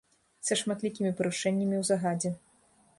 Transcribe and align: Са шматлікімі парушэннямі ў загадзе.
Са 0.49 0.57
шматлікімі 0.61 1.11
парушэннямі 1.21 1.75
ў 1.81 1.83
загадзе. 1.95 2.35